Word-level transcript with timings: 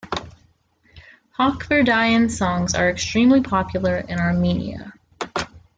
Hakhverdyan's 1.37 2.35
songs 2.35 2.73
are 2.73 2.89
extremely 2.89 3.39
popular 3.41 3.97
in 3.99 4.17
Armenia. 4.17 4.93